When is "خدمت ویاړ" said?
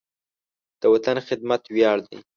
1.27-1.97